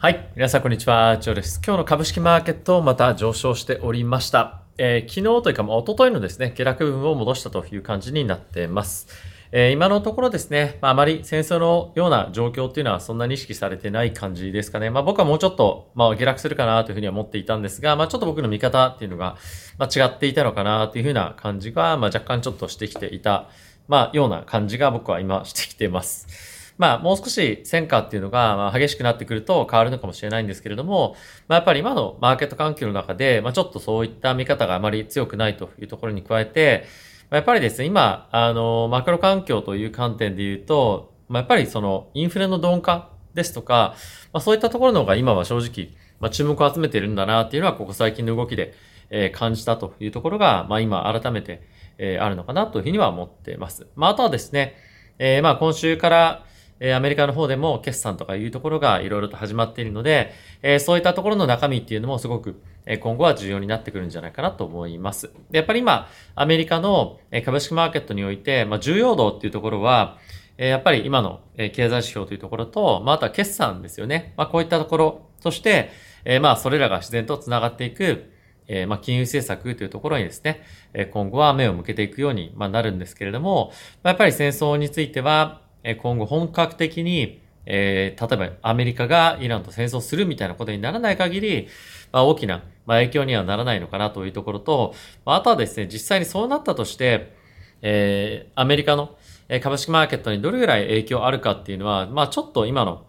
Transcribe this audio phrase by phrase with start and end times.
[0.00, 0.30] はい。
[0.36, 1.18] 皆さん、こんにちは。
[1.18, 1.60] ジョーです。
[1.66, 4.62] 今日の株式マーケットまた上昇しておりました。
[4.78, 9.08] えー、昨日というか、まあ、一昨日のですね、下落分を戻したという感じになっています。
[9.50, 14.88] えー、今のところですね、まあ、あまり戦争のような状況っていうのはそんなに意識されてない感じですかね。
[14.88, 19.36] まあ、僕はもうちょっと、まあ、下落するかなというふうには思っていたんですが、まあ、ちょっと僕の見方っていうのが、
[19.78, 23.48] まあ、違っていたのかなというふうな感じが、まあ、若干ちょっとしてきていた、
[23.88, 26.57] まあ、ような感じが僕は今してきています。
[26.78, 31.16] まあ、もう少し戦果っていうのが、まあ、激しくなってくると変わるのかもしれないんですけれども、
[31.48, 36.84] まあ、やっぱり今のマーケット環境の中で、まあ、ちょっとそういった見方があまり強くないというところに加えて、
[37.30, 43.96] まあ、やっぱりですね、今、あの、マクロ環境という観点で言うと、まあ、やっぱりその、インフレの鈍化ですとか、
[44.32, 45.90] まあ、そういったところの方が今は正直、
[46.20, 48.74] まあ、注目を集めているんだなっていうのは、ここ最近の動きで、
[49.10, 51.62] えー、感じたというところが、まあ、今改めて、
[51.98, 53.88] えー、あるのかなというふうには思っています。
[53.96, 54.76] まあ、あとはですね、
[55.18, 56.44] えー、まあ、今週から、
[56.80, 60.32] えアメリカの方でも決算とかいうところがいろいろと始まっているので、
[60.62, 65.30] えそういったところの中身っていうのもすごく、え今後は重要になってくるんじゃないかなと思います。
[65.50, 70.18] でやっぱり今、アメリカの株式マーケットにおいて、まあ、重要度っていうところは、
[70.56, 74.34] えやっぱり今の経済指標というところと、まあ、あとは決算ですよね。
[74.36, 75.90] まあ、こういったところ、そして、
[76.24, 78.32] えまあ、それらが自然と繋がっていく、
[78.66, 80.62] えまあ、金融政策というところにですね、
[80.92, 91.68] え今後は目を向けていくように、ま、なるんですけれども、ま、やっぱり戦争については、え今後本格的に、えー、例えばアメリカがイランと戦争するみたいなことにならない限り、
[92.12, 97.34] まあ、大きな、まあ、影響にはならないのかなというところと、まあ、あとはですね、実際にそうなったとして、
[97.82, 99.16] えー、アメリカの
[99.62, 103.06] 株式マーケットにどれぐらい影響あるかっていうのは、まあちょっと今の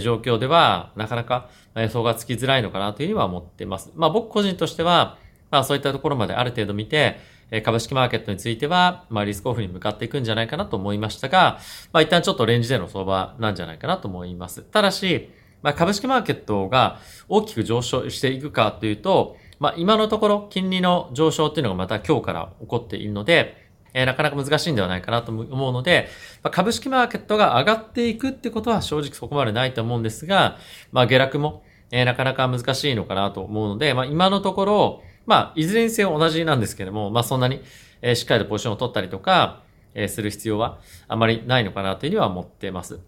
[0.00, 3.90] 状況ではなかなか予想がつきづらいのかなというふうには思っています。
[3.94, 5.18] まあ僕個人としては、
[5.50, 7.18] まあそういったところまである程度見て、
[7.60, 11.58] 株式マーケットについては、まあ、リスクオフに向かっていくんじゃないかなと思いましたが、
[11.92, 14.62] まあ、一旦ちょっとレンジでの相場なんじゃないかなと思います。
[14.62, 15.28] ただし、
[15.60, 23.62] まあ、株式マーケットが大きく上昇していくかというと、まあ、今のところ金利の上昇っていうのがまた今日から起こっているので、
[23.94, 26.08] えー、なかなか難しいんではないかなと思うので、
[26.42, 30.58] まあ、株式マーケットが上がっていくってことは正直そこまでないと思うんですが、
[30.90, 37.62] まあ、下落も、えー、なかなか難しいのかなと思うので、まあ、今のところ、まあ、いずれにせよ同じなんですけども、まあ、そんなに、
[38.00, 39.62] えー、しっかりとポジションを取ったりとか、
[39.94, 40.78] えー、する必要は
[41.08, 43.00] あまりないのかなというふうには思っています。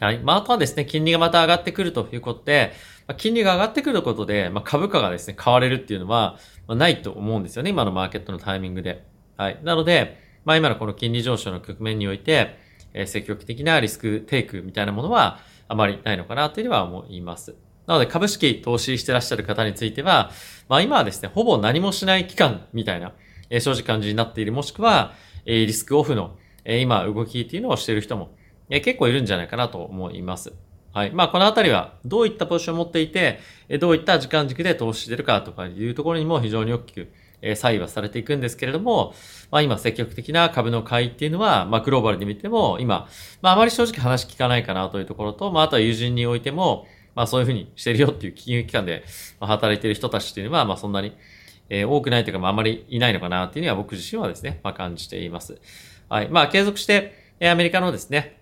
[0.00, 0.18] はい。
[0.18, 2.72] まあ、あとはですね、金利がまた上がってくるということで、
[3.06, 7.70] まあ、金利が上がってくることで、まあ、株価がですね、買われるっていうのは、まあ、ないと思うんですよね。
[7.70, 9.04] 今のマーケットのタイミングで。
[9.36, 9.60] はい。
[9.62, 12.56] なので、まあ、今のこの金利上昇の局面において、
[12.94, 17.54] えー、積極的なリスクテイクみたいなものはあまりないのかなというふうには思います。
[17.90, 20.30] なので株式投資してらっしゃる方については、
[20.68, 23.14] まあ今はですね、ほぼ何もしない期間みたいな、
[23.50, 25.12] えー、正直感じになっている、もしくは、
[25.44, 28.30] えー、リスクオフの、えー、今動きっていうのをしている人も、
[28.68, 30.52] えー、結構いるんじゃないかなと思います。
[30.92, 31.10] はい。
[31.10, 33.40] まあ、このあたりは、どういったポジションを持っていて、
[33.80, 37.12] どういった時間軸で投資してるかとかいうところにも非常に大きく、
[37.42, 39.14] えー、左右はされていくんですけれども、
[39.50, 43.08] まあ今積極的な株の買いっていうのは、まあグローバルで見ても今、
[43.42, 49.04] まああまり正直話聞かないかなというところと、まああとは友人においても、まあそういうふうにしてるよっていう金融機関で
[49.40, 51.16] 働いてる人たちっていうのは、まあそんなに、
[51.68, 55.58] えー、多くないというか、まああまりいないのかなっていうのは僕自身はですね、まあ感じています。
[56.08, 56.28] はい。
[56.28, 58.40] まあ継続して、えー、アメリカのですね、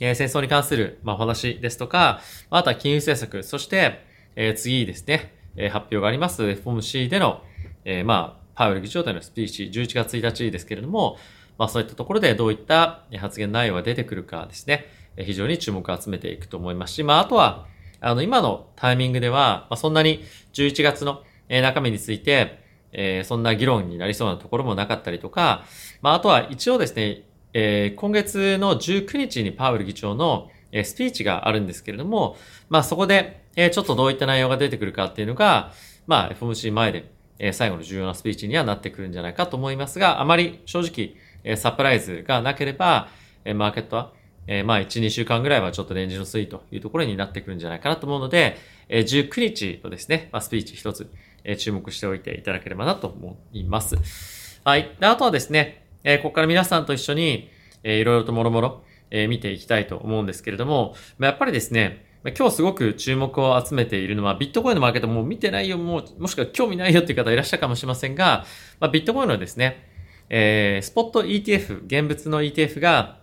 [0.00, 2.20] えー、戦争に関する、まあお話ですとか、
[2.50, 4.04] あとは金融政策、そして、
[4.36, 7.42] えー、次ですね、えー、発表があります FOMC での、
[7.84, 11.16] えー、まあ、パウエル議長とのスピーチ、11月1日ですけれども、
[11.58, 14.86] まあそういったところでどういった発言内容が出てくるかですね、
[15.16, 17.66] 非常に注目を集めていくと思いますし、まああとは、
[18.02, 25.64] あの、今のタイミングでは、まあ、そんなに11月の、中身について、えー、そんな議論になりそうなところもなかったりとか、
[26.00, 30.50] まあ、あとは一応ですね、えー、今月の19日にパウエル議長の、
[30.84, 32.36] スピーチがあるんですけれども、
[32.70, 35.72] まあ、そこで、えー、ちょっとどういった内容が出てくるかっていうのが、
[36.06, 41.14] まあ、FOMC 前で、えー、最後の重要なスピーチにはなってくるんじゃないかと思いますが、あまり正直、
[41.44, 43.08] えー、サプライズがなければ、
[43.44, 44.12] えー、マーケットは、
[44.46, 48.56] えー、まあ、1、2週間ぐらいはちょっとレンジの推移というところになってくるんじゃないかなと思うので、
[48.88, 51.10] えー、19日のですね、まあ、スピーチ一つ、
[51.44, 53.96] えー、注目しておいていただければなと思います。
[54.64, 54.96] はい。
[54.98, 57.50] であとはですね、えー、ここから皆さんと一緒に、
[57.84, 68.44] えー、いろいろともろもろ、えー、見ていきたいと思うんですけれども、まあ、やっぱりですね、今日すごく注目を集めているのは、ビットコインのマーケットもう見てないよ、もう、もしくは興味ないよっていう方いらっしゃるかもしれませんが、
[68.78, 69.88] まあ、ビットコインのですね、
[70.30, 73.21] えー、スポット ETF、現物の ETF が、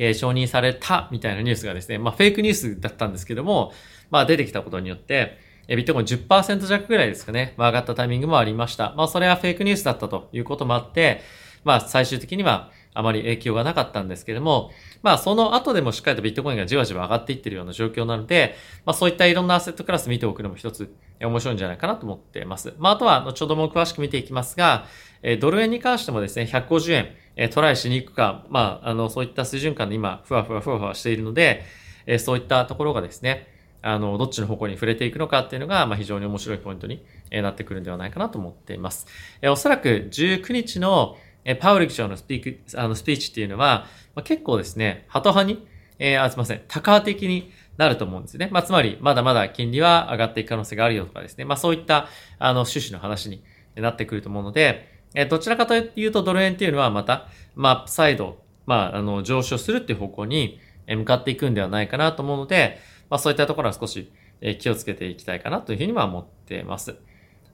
[0.00, 3.72] えー、承認されたみたいなニュースがですね、まあフェイクニュースだったんですけども、
[4.10, 5.38] まあ出てきたことによって、
[5.68, 8.94] えビットコイン10%弱ぐらいですかね、まあ上がったタイミングもありました。
[8.96, 11.20] まあそれはフェイクニュースだったということもあって、
[11.64, 22.74] まあ最終的には、あまり影響がなかったんですけども、まあその後でもしっかりとビットコインがじわじわ上がっていってるような状況なので、まあそういったいろんなアセットクラス見ておくのも一つ面白いんじゃないかなと思っています。
[22.78, 24.86] まああとは後ほども詳しく見ていきますが、
[25.22, 31.64] えドル円に関してもですね、150円、えトライしに行くか、まああのそういった水準感で今、ふわふわふわふわしているので、
[32.06, 33.46] えそういったところがですね、
[33.82, 39.06] あの、どっちの方向に触れていくのかっていうのが、まあ、非常に面白いポイントになってくるんではないかなと思っています。
[39.40, 45.66] えおそらく19日のえパウル議長のスピーク、あの、スピーチっていうのは、まあ、結構ですね、ハト派に、
[45.98, 48.48] えー、あ、すいません、高派的になると思うんですね。
[48.52, 51.44] まあ、つまり、まだまだ金利は上がっていく可能性があるよとかですね。
[51.44, 53.42] まあ、そういった、あの、趣旨の話に
[53.76, 62.78] なってくると思うので、え、どちらかというと、ドル円っていうのはまた、まあ、再度、まあ、あの、上昇するっていう方向に向かっていくんではないかなと思うので、
[63.08, 64.12] まあ、そういったところは少し
[64.58, 66.96] 気をつけていきたいかなというふうには思っています。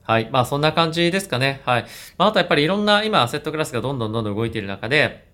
[0.03, 0.29] はい。
[0.31, 1.61] まあそんな感じですかね。
[1.65, 1.85] はい。
[2.17, 5.27] まああとやっぱりいろんな今アセットクラスがどんどんどんどん動いている中で、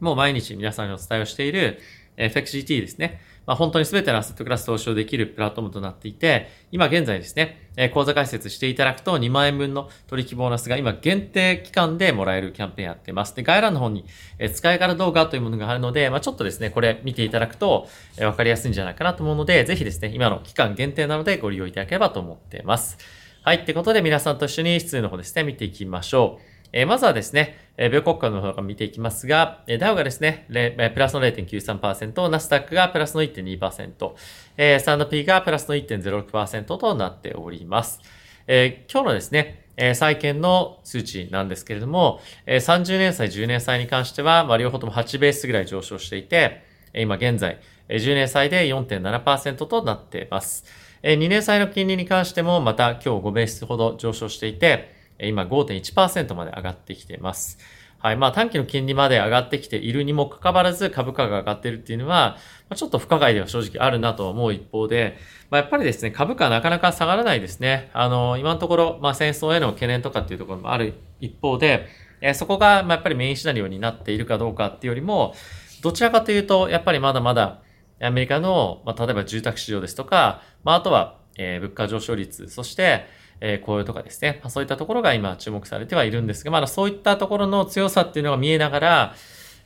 [0.00, 1.78] もう毎日皆さんにお伝えをしている
[2.16, 3.20] え FXGT ですね。
[3.46, 13.34] まあ本当に全てのアセットクラス投資をできるプラットフォームとなっていて、今現在ですね、え口座開設していただくと2万円分の取引ボーナスが今限定期間でもらえるキャンペーンやってます。
[13.34, 14.04] で、概要欄の方に、
[14.38, 22.98] え使い方動画というものがあるので、まあちょっとですね、これ見ていただくと、えわかりやすいんじゃないかなと思うので、ぜひですね、今の期間限定なのでご利用いただければと思っています。
[23.42, 23.56] はい。
[23.58, 26.51] ってことで皆さんと一緒に質の方ですね、見ていきましょう。
[26.72, 34.12] え、まずはですね、え、米国株の方から見ていきますが、え、ダウがですね、プラスの0.93%、ナスダックがプラスの1.2%、
[34.56, 38.00] えー、サンド P がプラスの1.06%となっております。
[38.46, 46.62] えー、今日のですね、え債券の数値なんですけれども、え30年債、10年債に関しては、まあ、両方とも8ベースぐらい上昇していて、
[46.94, 47.58] 今現在、
[47.88, 50.64] 10年債で4.7%となっています。
[51.02, 57.58] 2年債の金利に関してもまた今日5ベースほど上昇していて、今5.1%まで上がってきています。
[57.98, 58.16] はい。
[58.16, 62.36] まあ短期の金利まで上がってきているにもかかわらず株価が上がっているっていうのは、
[62.68, 65.18] ま、ちょっと不可解では正直あるなと思う一方で、
[65.50, 67.90] まあ、やっぱりですね、株価はなかなか下がらないですね。
[67.92, 71.86] あの、今のところ、まあ戦争への懸念とかっていうところもある一方で、
[72.20, 75.34] えそこが、ま、やっぱりメインシナリオになっているかどうかっていうよりも、
[75.82, 77.60] どちらかというと、やっぱりまだまだ
[78.00, 83.06] アメリカの、まあ、例えば住宅市場ですとか、まあ、あとは、えー、物価上昇率、そして、
[83.44, 89.14] えー、雇用とかですね、まあ、そういったところが今注目されてはいるんですが、まだそういったところの強さっていうのが見えながら、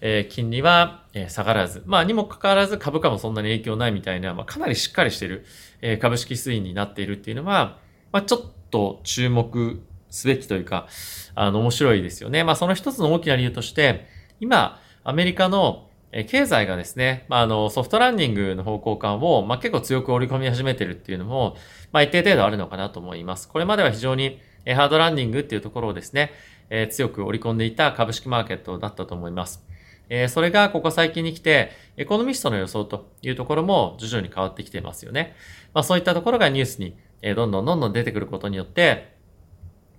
[0.00, 5.44] えー、金利は、え下がらず、まあ、にもかかわらず株価もそんなに影響ないみたいな、まあ、かなりしっかりしてる、
[5.82, 7.78] え、株式推移になっているっていうのは、
[8.12, 8.40] まあ、ちょっ
[8.70, 10.88] と注目すべきというか、
[11.34, 12.44] あの、面白いですよね。
[12.44, 14.06] まあ、その一つの大きな理由として、
[14.40, 21.56] 今、アメリカのえ経済がですね、まあ、あの、ソフトランニングの方向感を、まあ、結構強く織り込み始めてるっていうのも、
[21.92, 23.48] まあ、一定程度あるのかなと思います。
[23.48, 26.32] これまでは非常に、えハードランディングっていうところをですね、
[26.70, 29.64] え、強く織り込んでいた株式マーケットだったと思います。
[30.08, 35.34] え、それがここ最近に来て、エコノミストの予想というところも徐々に変わってきていますよね。
[35.74, 39.14] まあ、そういったところがニュースに、え、どんどんどんどん出てくることによって、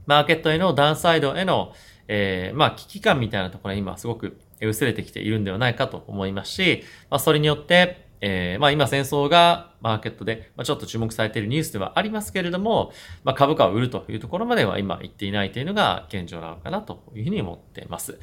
[0.05, 1.73] マーケットへのダウンサイドへの、
[2.07, 12.91] え、まあ、危機感みたいなところは今すごく薄れてきているんではないかと思いますし、まあ、それによって、えー、まあ今戦争がマーケットで、まあ、ちょっと注目されているニュースではありますけれども、
[13.23, 18.17] まあ株価を売るというところまでは今言っていないというのが現状なのかなというふうに思っています。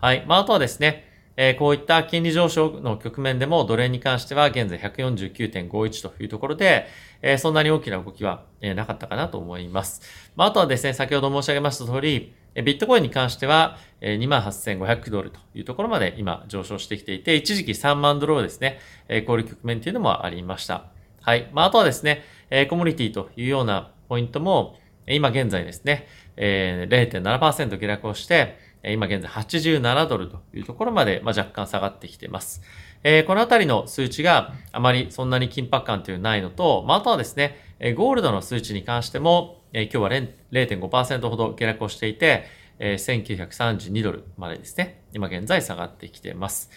[0.00, 0.24] はい。
[0.26, 1.04] まああとはですね、
[1.36, 6.86] えー、こういった金利上昇の局面でもドル円に関しては現在149.51というところで、
[7.22, 10.00] えー、そんなに大きな動きは、えー、なかったかなと思います。
[10.34, 18.78] まああとはですね、先ほど申し上げました通り、ビットコインに関しては、28,500ドルというところまで今上昇してきていて、一時期3万ドルをですね、
[19.26, 20.84] こういう局面というのもありました。
[21.22, 21.48] はい。
[21.52, 22.24] まあ、あとはですね、
[22.68, 24.76] コモディティというようなポイントも、
[25.08, 32.62] 今現在ですね、0.7%下落をして、今現在87ドルというところまで、ま若干下がってきています。
[33.02, 37.56] えこのあたりの数値があまりそんなに緊迫感というのないのと、まあ、あとはですね、
[37.96, 42.44] ゴールドの数値に関しても、今日は0.5%ほど下落をしていて、
[42.78, 46.70] 1932ドルまでですね、今現在下がってきています。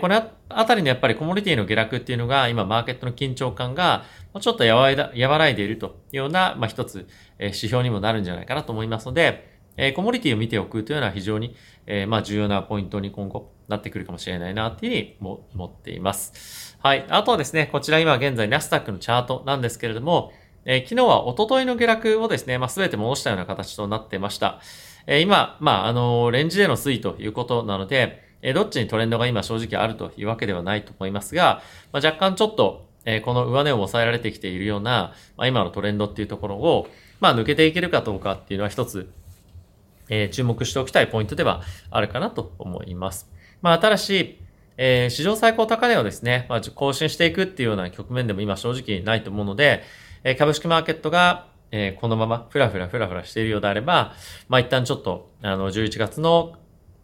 [0.00, 4.04] このあたりのやっぱりコモディティの下落っていうのが、今マーケットの緊張感が
[4.40, 9.58] ちょっと和らいでいるというような、まあ、一つ指標にもなるんじゃないかなと思いますので、
[9.94, 11.54] コモディティを見ておくというのは非常に、
[12.08, 16.76] ま、重要なポイントに今後なってくるかもしれないなっていうふうに思っています。
[16.80, 17.06] はい。
[17.08, 20.32] あとはですね、こちら今現在ナスダックのチャートなんですけれども、
[20.70, 24.60] え昨日は一昨日の下落をですね、まあ、全て戻したような形となってました。
[25.06, 36.86] え今、まあ、あの、レンジでの推移ということなので、えどっちにトレンドが今正直あるというわけではないと思いますが、まあ、若干ちょっと、えこの上値を抑えられてきているような、まあ、今のトレンドっていうところを、
[37.18, 39.10] まあ、抜けていけるかどうかっていうのは一つ、
[40.10, 43.30] え注目しておきたいポイントではあるかなと思います。
[43.62, 44.38] まあ、新しい、
[44.76, 49.82] えー、史上最高高値をですね、まあ、更新していくっていうような局面でも今正直ないと思うので、
[50.24, 54.14] え、株式マーケットが、え、このままふらふらふらふらしているようであれば、
[54.48, 56.54] まあ、一旦ちょっと、あの、11月の、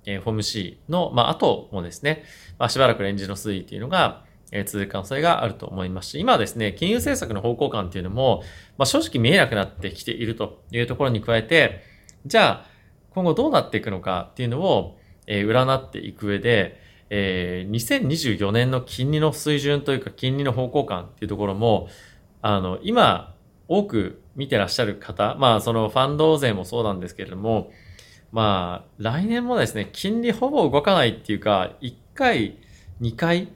[0.07, 2.25] えー、フォーム C の、まあ、後もですね、
[2.59, 8.43] まあ、しばらくレンジの推移っていうのが、え、続く可能性があると思いますし、今はですね、金融政策の方向感っていうのも、
[8.79, 11.83] まあ、正直見えなくなってきているというところに加えて、
[12.27, 12.67] じゃあ、
[13.11, 16.81] 今後どうなっていくのかっていうのを、え、占っていく上で、
[17.11, 21.89] えー、2024年の金利の水準というか金利の方向感っていうところも、
[22.47, 23.35] あの、今、
[23.69, 27.73] 多く見てらっしゃる方、まあ、そのファンド税もそうなんですけれども、
[28.33, 32.59] まあ、来年もですね、金利ほぼ動かないっていうか、1回、
[33.01, 33.49] 2回、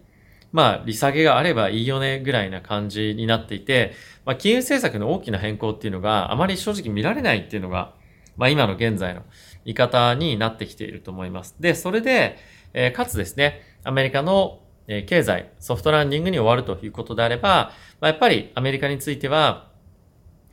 [0.53, 3.93] まあ、利下げがあればいいよねぐらいな感じになっていて、
[4.25, 7.93] まあ、金融政策の大きな変更っていうのがあまり正直見られないっていうのが、
[8.39, 9.21] まあ、今の現在の
[9.67, 11.57] 言い方になってきていると思います。
[11.61, 12.39] で、それで、
[12.73, 19.69] えー、かつですね、アメリカのえ経済、ソフトランディングに終わるということであれば、まあ、やっぱりアメリカについては、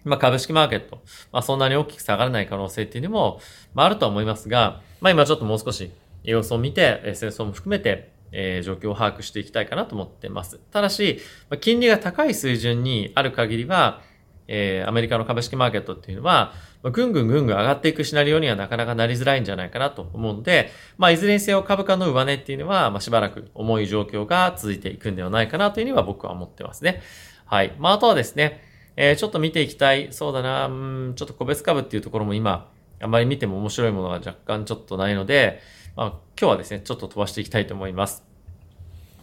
[0.03, 1.01] まあ、株式マーケット、
[1.31, 3.39] まあ、そんなに大きく下がらない可能性っていうのも、
[3.73, 5.89] まあ、あるとは思いますが、まあ、今ちょっともう少し
[6.23, 10.59] 様子を見て、戦争も含めて、え、状況を把握していきたいかなと思ってます。
[10.71, 14.01] ただし、ま、金利が高い水準にある限りは、
[14.47, 16.53] えー、アメリカの株式マーケットっていうのは、
[16.85, 27.01] まあ、ぐんぐんぐんぐん上がっていくシナリオにはなかなかなりづらいんじゃないかなと思うので、まあ、いずれにせよ株価の上値っていうのは、まあ、しばらく重い状況が続いていくんではないかなというには僕は思ってますね。
[27.45, 27.73] はい。
[27.79, 28.61] まあ、あとはですね、
[28.97, 30.09] えー、ちょっと見ていきたい。
[30.13, 32.69] そうだな、うん、ちょっと個別株っていうところも今、
[33.01, 35.61] あまり見ても面白いものが若干ちょっとないので、
[35.95, 36.07] まあ、
[36.39, 38.23] 今日はですね、ちょっと飛ばしていきたいと思います。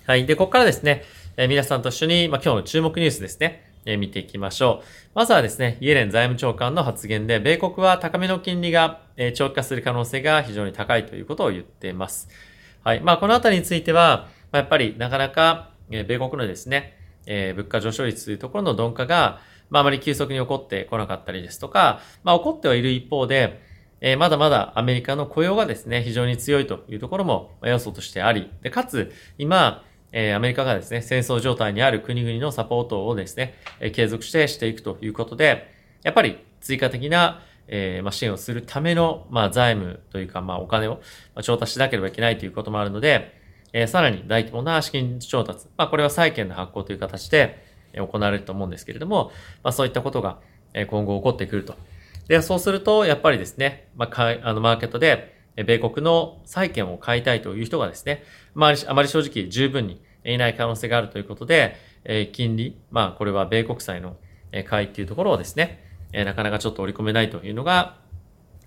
[0.08, 0.26] はい。
[0.26, 1.04] で、ここからですね、
[1.36, 3.71] えー、皆さんと一緒に、まあ、今日の注目ニュースですね。
[3.84, 4.86] え見ていきましょう。
[5.14, 12.28] まずはですね、イエレン財務長官の発言で、米国は高めの金利が、え長期化する可能性が非常に高いということを言っています。
[12.84, 13.00] はい。
[13.00, 16.96] まあ、このあたりについては、まやっぱりなかなか、え米国のですね、
[17.26, 23.60] え物価上昇率というところの鈍化が、まあ、あまり急速に起こってこなかったりですとか、まあ、起こってはいる一方で、
[24.00, 41.00] えまだまだアメリカの雇用がですね、非常に強いというところも要素としてあり、で、かつ、今、えアメリカがですね、戦争状態にある国々のサポートをですね、え継続してしていくということで、やっぱり追加的な、え、ま、支援をするための、ま、財務というか、ま、お金を、
[41.34, 43.40] ま調達しなければいけないということもあるので、
[43.72, 47.64] え、さらに大規模な資金調達、まあ、これは債券の発行という形で
[47.94, 50.38] 行われると思うんですけれども、まあ、そういったことが
[50.88, 51.74] 今後起こってくると。
[52.28, 58.22] で、そうすると、やっぱりですね、まあ、あの、マーケットで、米国の債券を買いたいという人がですね、
[58.54, 64.16] まあ、あまり正直十分にいない可能性があるということで、え金利、まあ、これは米国債の
[64.66, 67.98] 買いっていうところをですね、えなかなかちょっと織り込めないというのが、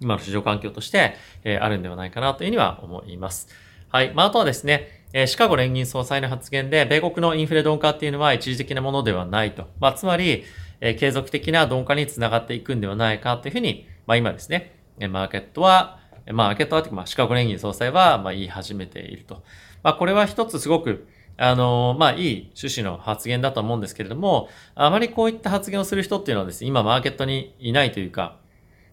[0.01, 3.47] 今の市場環境として、えあるんではないかなというふうには思います。
[3.89, 4.13] はい。
[4.13, 9.69] まあ、あとはですね、えシカゴ連銀総裁の発言で、米国のインフレ鈍化っていうのは一時的なものではないと。
[9.79, 10.43] まあ、つまり、
[10.81, 14.75] え継続的な鈍化につながっていくんではないかというふうに、まあ、今ですね、
[15.09, 15.99] マーケットは、
[16.33, 19.43] まあ、マーケットは、まあ、シカゴ連銀総裁は、まあ、言い始めていると。
[19.83, 28.37] まあ、これは一つすごく、あの、まあ、いい趣旨の発言だと思うんですけれども、あまりこういった発言をする人っていうのはですね、今マーケットにいないというか、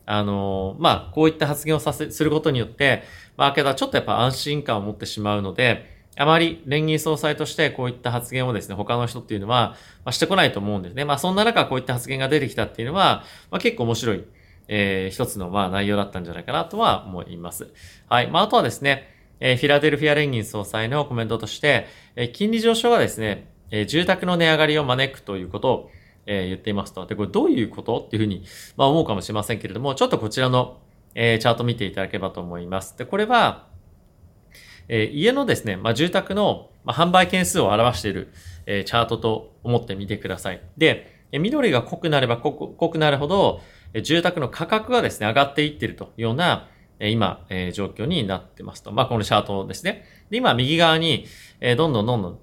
[0.05, 3.05] あの、まあ、こういった発言をさせ、することによって、
[3.37, 11.05] マーケットはちょっとやっぱ安心感を持ってしまうので、あまり連銀総裁としてこういった発言をですね、他の人っていうのは、まあ、してこないと思うんですね。
[11.05, 14.25] まあ、そんな中こういった発言が出てきたっていうのは、まあ、結構面白い、
[14.75, 17.69] えー、一つのまあ内容だったんじゃないかなとは思います。
[18.09, 18.31] はい。
[18.31, 19.07] まあ、あとはですね、
[19.39, 25.91] えー、フィラデルフィア連銀総裁のコメントとして、えー、金利上昇がですね、えー、住宅の値上がりを招くということを、
[26.25, 27.05] えー、言っていますと。
[27.05, 28.47] で、これどういうことっていうふうに、
[28.79, 30.79] まあ、思うかもしれませんけれども、ちょっとこちらの、
[31.15, 32.97] えー、チャート見ていただければと思います。
[32.97, 33.67] で、これは、
[34.89, 38.33] えー、家のですね、まあ、住宅の、まあ、販売件数を表している、
[38.65, 40.63] えー、チャートと思ってみてください。
[40.79, 42.53] で、え緑が濃くなれば濃
[42.91, 43.63] くなるほど、
[44.01, 46.69] 住宅の価格がですね、上がっていっているというような、
[46.99, 48.93] え今、え、状況になってますと。
[48.93, 50.05] まあ、このチャートですね。
[50.31, 51.27] で、今、右側に、
[51.61, 52.39] え、どんどんどんどん、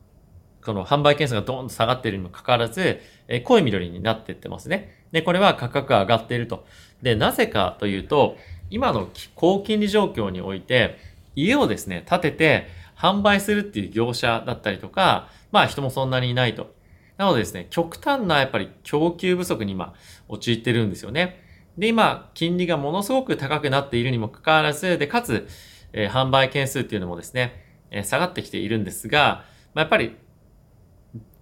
[0.63, 5.00] この販売件数がどんどん下がっているにもかかわらず、え、濃い緑になっていってますね。
[5.12, 6.65] で、これは価格が上がっていると。
[7.01, 8.38] で、なぜかというと、
[8.70, 10.98] 今の高金利状況において、
[11.36, 16.74] 家をですね、建てて販売するっていう業者だったりとか、まあ人もそんなにいないと。
[17.20, 19.94] なのでですね、極端なやっぱり供給不足に今
[20.30, 21.44] 陥ってるんですよね。
[21.78, 25.46] で、今、金利がものすごく高くなっているにもかかわらず、で、かつ、
[25.92, 27.62] えー、販売件数っていうのもですね、
[27.92, 30.16] えー、下がってきているんですが、まあ、やっぱり、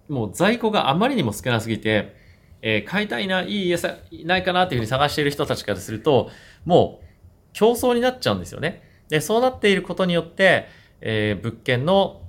[0.08, 2.16] もう在庫があまりにも少なすぎて、
[2.60, 6.28] えー、買いたいな、いい家さ、ないかなっていうふうに探している人たちからすると、
[6.64, 7.06] もう
[7.52, 8.82] 競争になっちゃうんですよね。
[9.08, 10.66] で、そうなっていることによって、
[11.00, 12.22] えー、物件の、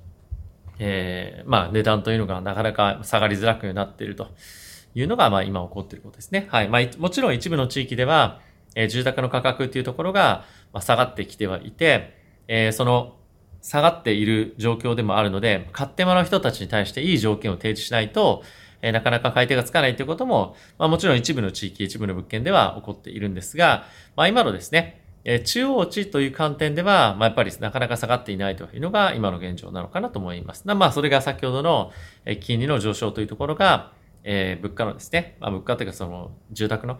[0.82, 4.28] えー、まあ、値段というのがなかなか下がりづらくなっていると
[4.94, 6.48] いうのが、まあ、今起こっていることですね。
[6.50, 6.68] はい。
[6.68, 8.40] まあ、もちろん一部の地域では、
[8.74, 12.16] えー、住宅の価格っていうところが、まあ、下がってきてはいて、
[12.48, 13.16] えー、その、
[13.60, 18.42] 下がっている状況でもあるので、買ってもらう人たちに対していい条件を提示しないと、
[18.80, 23.84] え、なかなか買い手がつかないということも、まあもちろん一部の地域、一部の物件では起こっているんですが、
[24.16, 30.66] まあ今のですね、え、中央値という観点では、まあやっぱりなかなか下がっていないというのが今の現状なのかなと思います。
[30.66, 31.92] まあそれが先ほどの
[32.40, 33.92] 金利の上昇というところが、
[34.24, 36.98] えー、物価のですね、まあ、物価というかその住宅の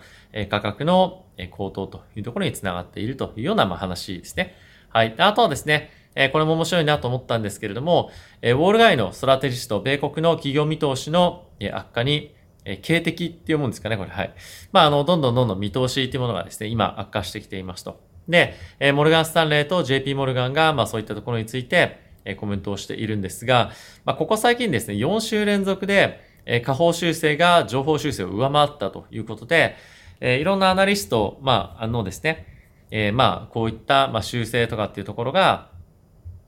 [0.49, 4.55] 価格の高騰というところにつながっているというようなまあ話ですね。
[4.91, 5.15] はい。
[5.19, 8.11] あとはですね、え、これも面白いなと思ったんですけれども、
[8.43, 12.35] え、ウォール街のストラテジスト、米国の企業見通しの、悪化に、
[12.65, 14.11] えー、警的っていうもんですかね、これ。
[14.11, 14.35] はい。
[14.73, 18.10] まあ、あの、どんどんどんどん見通しっていうものがですね、今悪化してきていますと。
[18.31, 23.73] で、え、モルガン・スタンレーと JP モルガンが、まあそういったところについて、え、コメントをしているんですが、
[24.05, 29.77] まあここ最近ですね、4週連続で、え、下方修正が情報修正を上回ったということで、
[30.21, 32.47] え、いろんなアナリスト、まあ、あのですね、
[32.91, 35.71] え、まあ、こういった、まあ、修正とかっていうところが、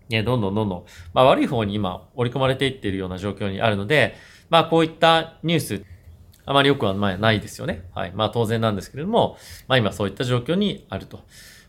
[0.09, 0.85] ね、どんどんどんどん、
[1.15, 4.15] まあ、悪い方に今、織り込まれていっているような状況にあるので、
[4.51, 5.85] まあ、こういったニュース、
[6.45, 7.85] あまりよくはないですよね。
[7.95, 8.13] はい。
[8.13, 11.21] まあ、当然なんですけれども、まあ、今そういった状況にあると。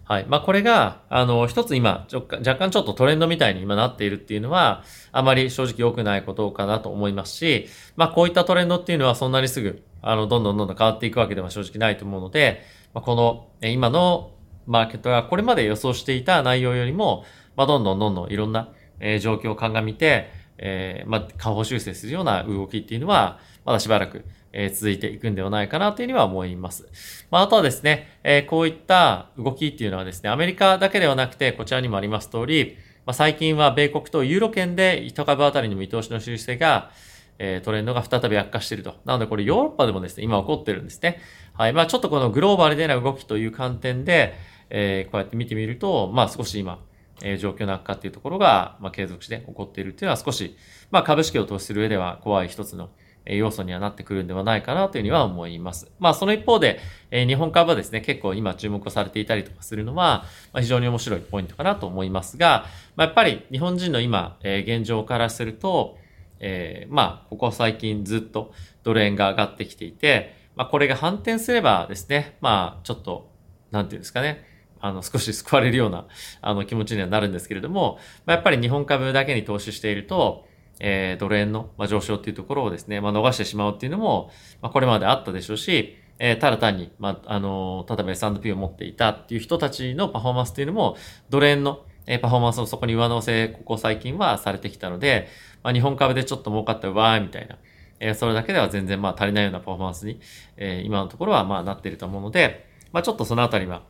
[0.05, 0.25] はい。
[0.27, 4.83] まあ、これが、あの、一つ今、若干ちょっとトレンドみたいに今なっているっていうのは、
[5.13, 12.61] あまり正直良くないことかなと思いますし、まあ、こういったトレンドっていうのはそんなにすぐ、あの、どんどんどんどん変わっていくわけでは正直ないと思うので、
[12.93, 14.31] まあ、この、今の
[14.67, 17.23] マーケットがこれまで予想していた内容よりも、
[17.55, 18.69] まあ、どんどんどんどんいろんな、
[18.99, 26.87] え、状況を鑑みて、えー、まあ、下方修正するような動きっていうのは、まだしばらく、え、続いていくんではないかなというには思います。
[27.31, 36.91] まあ、あとはですね、え、こういった動きっていうのはですね、アメリカだけではなくて、こちらにもあります通り、まあ、最近は米国とユーロ圏で1株あたりの見通しの修正が、
[37.39, 38.95] え、トレンドが再び悪化していると。
[39.05, 41.19] なのでこれヨーロッパでもですね、今起こってるんですね。
[41.53, 41.73] はい。
[41.73, 44.35] まあちょっとこのグローバルでの動きという観点で、
[44.69, 46.79] えー、こうやって見てみると、まあ少し今、
[47.23, 50.55] え、状況の悪化っていうところが、ま継続して起こっているっていうのは少し、
[50.91, 52.89] ま株式を投資する上では怖い一つの
[53.25, 55.91] 要素にはなってくるんではないかなというふうには思います。
[55.99, 56.79] まあその一方で、
[57.11, 65.97] え、日本株はですね、結構今注目されていたりとかするのは、ま、非常に面白いポイントかなと思いますが、まあ、やっぱり日本人の今、え、現状からすると、
[66.39, 73.31] えー、まあここ最近ずっとドル円が上がってきていて、まあこれが反転すればですね、まあちょっと、
[73.71, 74.45] なんていうんですかね、
[74.83, 76.07] あの、少し救われるような、
[76.41, 80.45] あの、気持ちにはなるんですけれども、まあ、やっぱり日本株だけに投資していると、
[80.79, 84.31] えー、ドル円の、まあ、上昇っていうところをですね、まあ、逃してしまうっていうのも、
[84.61, 90.97] まあ、これまであったでしょうし、えー、ただ単に、まあ、あの、例えば S&P を持っていたっていう人たちのパフォーマンスっていうのも、
[91.29, 95.27] ドル円の、えー、パフォーマンスをそこに上乗せ、ここ最近はされてきたので、
[95.63, 97.57] まあ、日本株でちょっと儲かったわーみたいな、
[97.99, 100.19] えー、それだけでは全然まあ足りないようなパフォーマンスに、
[100.57, 103.83] えー、今のところはまあなっていると思うので、まあ、ちょっとそのあたりは、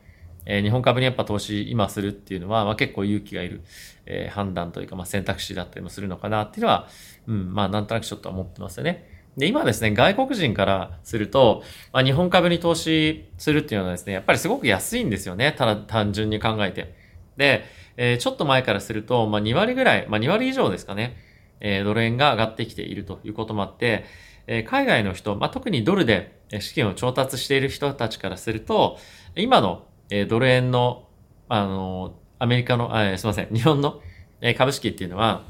[0.46, 3.62] えー、日本株にやっぱ投資今するっていうのは、まあ、結構勇気がいる、
[4.06, 6.88] えー、判断というか、まあ、選択肢だったりもするのかなっていうのは、
[7.28, 9.10] うん、まあなんとなくちょっと思ってますよね。
[9.38, 15.54] で、今ですね、外国人からすると、まあ、日本株に投資するっていうのはですね、やっぱりすごく安いんですよね。
[15.58, 16.94] ただ単純に考えて。
[17.36, 17.64] で、
[17.98, 21.18] えー、ちょっと前からすると、まあ、2割ぐらい、まあ、2割以上ですかね、
[21.60, 24.06] えー、ドル円が上がってきているということもあって、
[24.46, 29.00] えー、海外の人、まあ、特にドルで資金を調達している人たちからすると、
[29.36, 31.08] 今のえドル円の、
[31.50, 34.00] あの、アメリカの、あすいません、日本の
[34.42, 35.44] え株式っていうのは、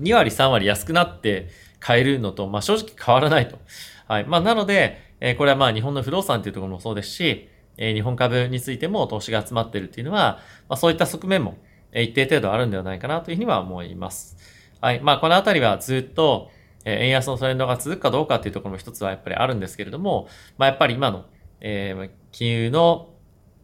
[0.00, 1.48] 2割3割安くなって
[1.80, 3.58] 買えるのと、まあ正直変わらないと。
[4.06, 4.24] はい。
[4.24, 11.56] まあなので、えこれはまあ日本の不動産っていうところもそうですし、え日本株についても投資が集まってるっていうのは、まあそういった側面も
[11.90, 14.36] え一定程度あるんではないかなというふうには思います。
[14.80, 15.00] はい。
[15.00, 16.50] まあこのあたりはずっと、
[16.84, 21.24] え円安のトレンドが続くかどうかっていうところも一つはやっぱりあるんですけれども、まあやっぱり今の、
[21.60, 23.11] えー、金融の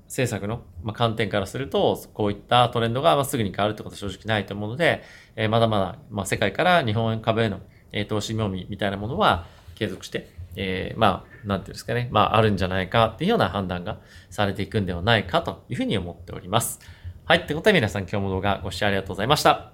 [0.09, 5.03] 政策の、ま観点からすると、こういったトレンドがますぐに変わるってことは正直ないと思うので、
[5.37, 7.61] えまだまだ、ま世界から日本株への、
[7.93, 16.81] え投資妙味みたいなものは継続して、えー、まあ、なんていうんですかね、まあ、あるんじゃないかっていうような判断がされていくんではないかというふうに思っております。
[17.25, 17.41] はい。
[17.41, 19.73] ってことで皆さん今日も動画ご視聴ありがとうございました。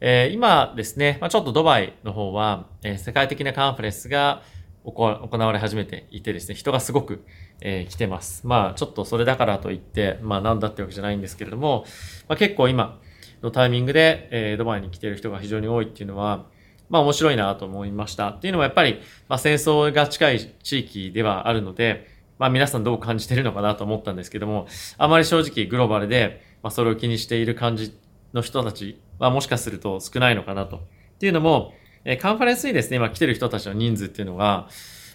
[0.00, 4.42] えー、今ですね、まあ、ちょっとドバイの方は、えー、世界的なカンファレンスが
[4.84, 7.24] 行われ始めていてですね、人がすごく、
[7.60, 8.46] えー、来てます。
[8.46, 11.84] まあ、ちょっとそれだからといって、まあ、なんだってわけじゃないんですけれども、
[12.28, 12.98] まあ、結構今
[13.42, 16.46] のタイミングで、えー、ドバイに来てる人が非常に多いっていうのは、
[16.88, 18.28] まあ、面白いなと思いました。
[18.28, 24.66] っていうのはやっぱり、まあ、戦争が近い地域ではあるので、まあ、皆さんどう感じてるのかなと思ったんですけども、
[24.98, 27.96] あまり正直グローバルで、まあ、それを気にしている感じ
[28.32, 30.78] の人たちまあもしかすると少ないのかなと。
[30.78, 30.80] っ
[31.20, 34.68] ていうのも、えカンファレンスにですね、今来てる人たちの人数っていうのが、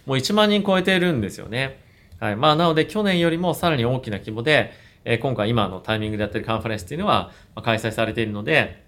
[0.05, 1.81] もう1万人超えているんですよね。
[2.19, 2.35] はい。
[2.35, 4.71] まあ、なので去年よりもさらに大きな規模で、
[5.05, 8.83] え今回今のタイミングでやってるカンファレンスっていうのは、ま開催されているので、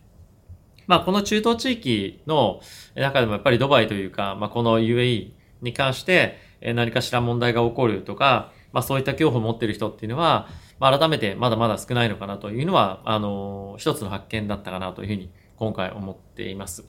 [0.87, 2.61] まあ、この中東地域の
[2.95, 5.31] 中でもやっぱりドバイというか、まあ、この UAE
[5.61, 10.47] に関して何かしら問題が起こるとか、まあ、そういった恐怖を持っている人っていうのは、
[10.79, 16.85] まあ、改めてまだまだ少ないのかなというのは、あの、一つの発見だったかなというふうに今回思っています。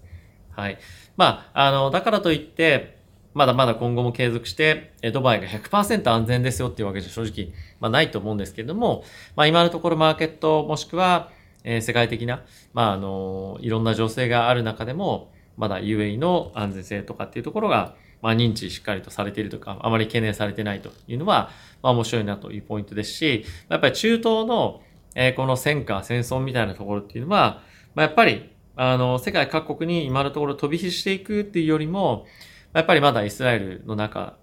[0.50, 0.78] はい。
[1.16, 3.00] まあ、あの、だからといって、
[3.32, 9.04] まだまだ今後も継続して、ドバイが100%安全ですよっていうわけじゃ正直、まあないと思うんですけれども、
[9.36, 11.30] まあ今のところマーケットもしくは、
[11.62, 21.50] えー、世界的な、まああの、いろんな情勢がある中でも、まだ UAE の安全性とかっていうところが、まあ認知しっかりとされているとか、あまり懸念されてないというのは、
[21.82, 24.82] まあ面白いなというポイントですし、やっぱり中東の、
[25.14, 27.62] えー、この戦火、戦争みたいなところっていうのは、
[27.94, 28.50] まあやっぱり、
[28.82, 32.24] あの、世界各国に今のところ飛び火していくっていうよりも、
[32.72, 34.38] やっぱりまだイスラエルの中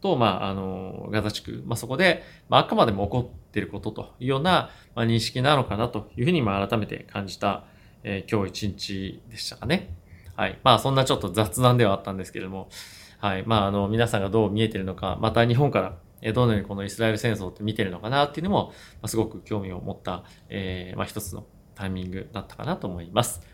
[0.00, 7.66] と、まあ、あの、ガザ地区、まあ、そこで、まあ、あくまでも起こっていることというような、まあ、認識なのかなというふうに、まあ、改めて感じた、
[8.04, 9.94] えー、今日一日でしたかね。
[10.34, 10.58] はい。
[10.64, 12.70] まあ、そんなちょっと雑談ではあったんですけれども、
[13.18, 13.42] はい。
[13.44, 21.44] まあ、あの、皆さんがどう見えてるのか、また日本から、えどのようにこのイスラエル戦争って見てるのかなっていうのも、ま、すごく興味を持った、えー、まあ、一つの
[21.74, 23.53] タイミングだったかなと思います。